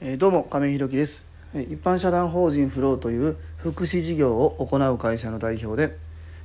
[0.00, 1.26] えどうも亀井弘樹です。
[1.52, 5.96] 一般社団法人フローという福祉事業を行う会社の代表で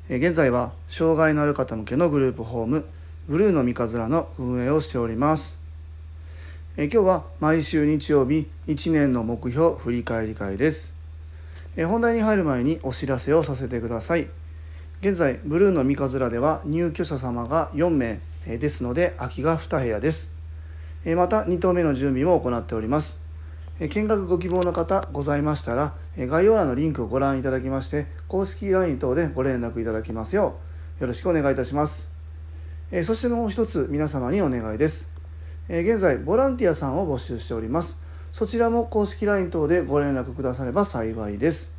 [0.09, 2.87] え現在は障害のある方向けのグループホーム
[3.27, 5.59] ブルーの三日面の運営をしております。
[6.77, 10.91] え今日は毎週日曜日1年の目標振り返り会です。
[11.77, 14.29] え本題に入る前にお知らせをさせてください。
[15.01, 20.31] 現在ブルーの三日面では入居者様が4名ですので空きが2部屋です。
[21.15, 23.22] また2棟目の準備も行っております。
[23.89, 30.55] 見学ご希望の方ございましたら概要欄のリンクをご覧いただきまして公式 LINE 等でご連絡いただきますよ
[30.99, 32.09] うよろしくお願いいたします。
[33.03, 35.09] そしてもう一つ皆様にお願いです。
[35.67, 37.97] 現在ボランティアさんを募集しております。
[38.31, 41.71] そちらも公式 LINE 等でご連絡くだされば幸いです。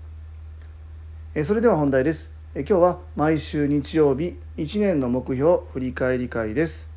[1.44, 2.32] それでは本題です。
[2.54, 6.93] 今日は毎週日曜日1年の目標振り返り会です。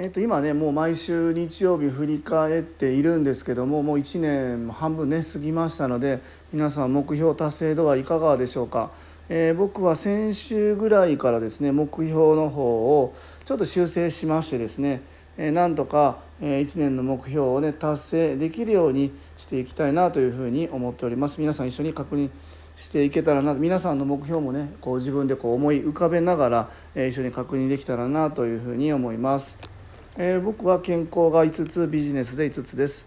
[0.00, 6.20] えー、と今ねもう毎週日曜日振り返っているんですけどももう1年半分ね過ぎましたので
[6.52, 8.92] 皆さん目標達成度はいかがでしょうか、
[9.28, 13.12] えー僕は先週ぐらいからですね目標の方を
[13.44, 15.02] ちょっと修正しましてですね、
[15.36, 21.40] えーなんとか、1年の目標をね達成できるようにしていきたいなというふうに思っております。
[21.40, 22.30] 皆さん一緒に確認
[22.76, 29.77] していけたらな皆さんの目標もねこう自分でこう思い浮かべながら、え一緒に確認できたらなというふうに思います。
[30.20, 33.06] えー僕は健康が5つビジネスで5つです、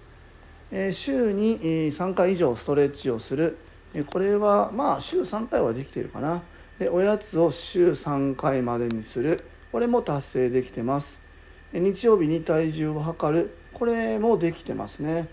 [0.72, 3.58] えー週に3回以上ストレッチをする。
[3.94, 6.42] えこれはまあ週3回はできているかな。
[6.80, 9.44] でおやつを週3回までにする。
[9.73, 11.22] これも達成できてます。
[11.73, 13.58] え日曜日に体重を測る。
[13.73, 15.28] これもできてますね。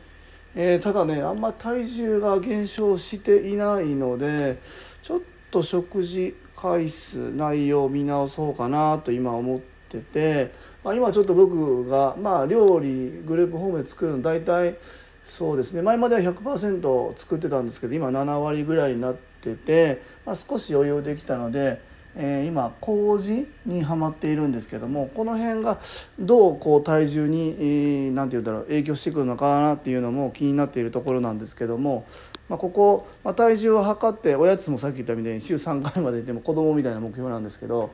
[0.56, 4.58] えーただねあんま体重が減少していないので
[5.04, 5.20] ちょっ
[5.52, 10.52] と食事回数内容を見直そうかなと今思ってて、
[10.84, 14.76] まあ、今ちょっと僕が、まあ、料理グループホームで作るの大体
[15.24, 21.86] そうですね前までは100%作ってたんですけど今7割ぐらいになってて、まあ、少し余裕できたので。
[22.20, 25.78] えー今麹にはまっているんですけどもこの辺が
[26.18, 32.06] どうこう体重に何、えーなんて言うんだろう影響してくるのかなっていうのも気になっているところなんですけども、
[32.48, 37.90] まあ、ここ、まあ、体重を測っておやつもさっき言ったみたいに週3回まででも子供みたいな目標なんですけど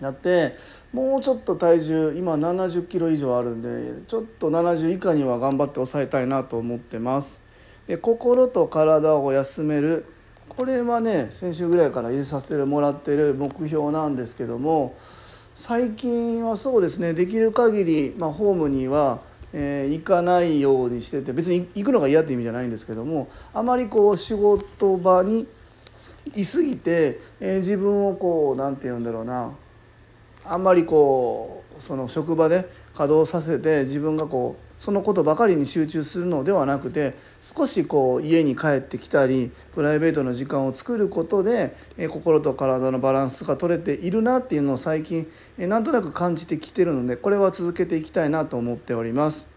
[0.00, 0.56] やって
[0.92, 7.40] もうちょっと体重今70キロ以上あるんでちょっと70以下には頑張って抑えたいなと思ってます。
[7.86, 10.06] で心と体を休める
[10.48, 14.94] これはね先週ぐらいから入れさせてもらってる目標なんですけども
[15.54, 19.20] 最近はそうですねできる限りまあ、ホームには、
[19.52, 25.46] えー行かないようにしてて別に行くのが嫌って意味じゃないんですけどもあまりこう仕事場に
[26.34, 29.52] いすぎて、えー自分をこうなんて言うんだろうな
[30.44, 49.48] あんまりこうその職場で稼働させて自分がこうそのことばかりに集中するのではなくて少しこう家に帰ってきたりプライベートの時間を作ることでえ心と体のバランスが取れているなっていうのを最近えなんとなく感じてきてるのでこれは続けていきたいなと思っております。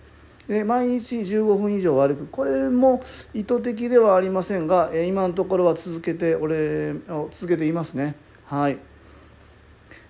[0.47, 3.01] で毎日15分以上歩くこれも
[3.33, 6.95] 意図的ではありませんがえ今のところは続けて俺
[7.31, 8.15] 続けていますね。
[8.45, 8.92] はい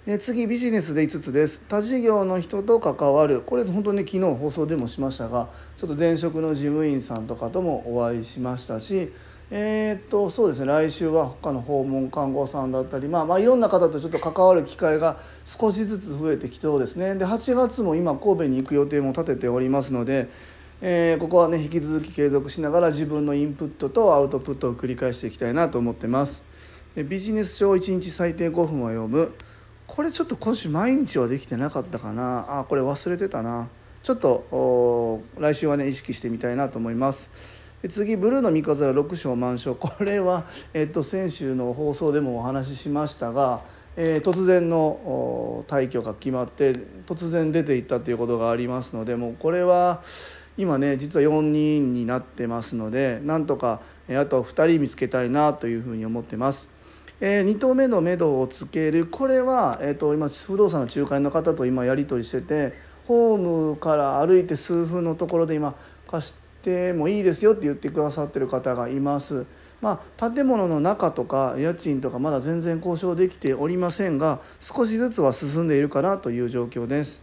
[0.05, 1.63] で次ビジネスで5つです。
[1.69, 3.39] 他事業の人と関わる。
[3.39, 5.47] これ本当に昨日放送でもしましたが
[5.77, 9.13] ちょっと前職の事務員さんとかともお会いしましたし
[9.49, 10.65] えーっとそうですね。
[10.65, 17.15] 来週は他の訪問看護さんだったり、まあ、まあいろんな方とちょっと関わる機会が少しずつ増えてきそうですね。
[17.15, 20.27] で8月も今神戸に行く予定も立てておりますので、
[20.81, 26.43] えーここはね引き続き継続しながら自分のインプットとアウトプットを繰り返していきたいなと思ってます。
[26.93, 29.31] でビジネス書を1日最低5分は読む。
[29.95, 32.61] これちょっと今週毎日はできてなかったかな。
[32.61, 33.67] あこれ忘れてたな。
[34.01, 37.29] ちょっと来週はね意識してみたいなと思います。
[37.83, 39.75] で次ブルーの三日面6章満章。
[39.75, 43.63] これは、えっと、先週の放送でもお話ししましたが、
[43.95, 46.73] えー突然の退去が決まって
[47.05, 50.01] 突然出ていったということがありますのでもうこれは
[50.57, 56.73] 今ね実は4人になってますのでなんとかえーあと2人見つけたいなというふうに思ってます。
[57.25, 62.73] えー、2棟目の目処をつけるこれは、えー、と今不動産の仲介の方と今やり取りしてて
[63.07, 65.73] ホームから歩いて数分のところで今
[66.05, 66.33] 貸し
[66.63, 69.45] てもいいですよって言ってくださってる方がいます。
[69.79, 77.21] まあ、建物の中とか家賃とかまだ全然交渉できておりませんが少しずつは進んでいるかなという状況です。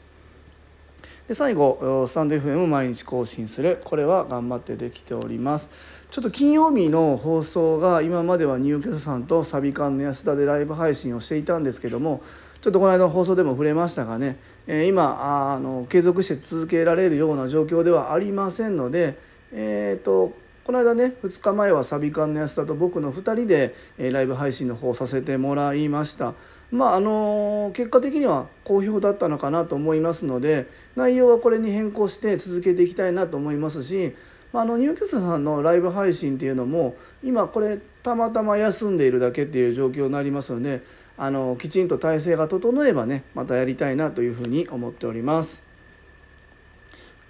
[1.31, 3.81] で最後スタンド FM 毎日更新する。
[3.85, 5.71] これは頑張ってできております。
[6.11, 12.21] ちょっと金曜日の放送が今までは入居者さんとサビ館の安田でライブ配信をしていたんですけども
[12.61, 19.17] ちょっとこの間の放送でも触れましたがね、え今あの継続して続けられるような状況ではありませんので、
[19.53, 20.32] えっ、と
[20.65, 26.35] この間ね2日前はサビ缶の安田と僕の2人で、えライブ配信の方させてもらいました。
[26.70, 34.14] まああの結果的には好評だったのかなと思いますので内容はこれに変更して続けていきたいなと思いますし
[34.52, 40.82] まあ、あのニューキャストさんのライブ配信っていうのも今これたまたま休んでいるだけっていう状況になりますので
[41.17, 45.62] あのきちんと体制が整えばねまたやりたいなというふうに思っております。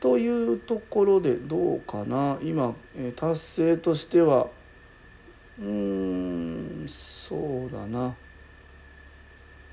[0.00, 4.46] というところでどうかな今、え達成としては
[5.58, 8.14] うーんそうだな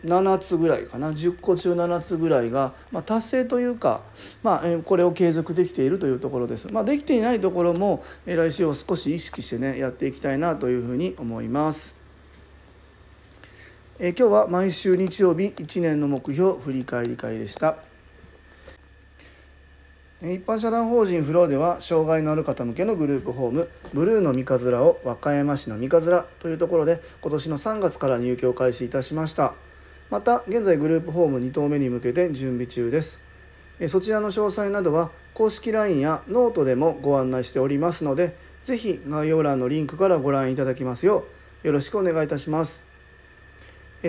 [0.07, 4.01] 7つぐらいかな10個中7つぐらいが、まあ、達成というか、
[4.41, 6.71] まあ、これを継続できているというところです。
[6.73, 11.95] まあ、できていないところも来週を少し意識してねやっていきたいなというふうに思います。
[13.99, 17.77] え今日は毎週日曜日1年の目標振り返り会でした。
[20.21, 29.53] 一般社団法人フローでは障害のある方向けのグループホームブルーの三日面を和歌山市の三日面というところで今年の3月から入居を開始いたしました
[30.09, 33.19] また現在グループホーム2棟目に向けて準備中です
[33.87, 41.25] そちらの詳細などは公式 LINE やノートでもご案内しておりますので是非概要欄のリンクからご覧いただきますよ
[41.63, 42.83] うよろしくお願いいたします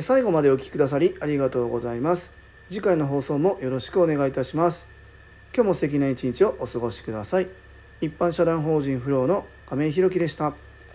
[0.01, 2.33] 最後までお聴きくださりありがとうございます
[2.69, 4.99] 次回の放送もよろしくお願いいたします
[5.55, 7.49] 今日も素敵な一日をお過ごしください。
[8.01, 10.55] 一般社団法人フローの亀井宏樹でした。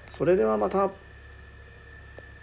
[0.09, 1.02] それではまた。